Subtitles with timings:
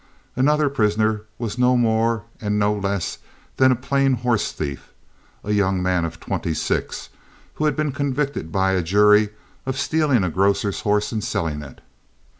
[0.35, 3.19] Another prisoner was no more and no less
[3.57, 4.89] than a plain horse thief,
[5.43, 7.09] a young man of twenty six,
[7.61, 9.29] who had been convicted by a jury
[9.67, 11.81] of stealing a grocer's horse and selling it.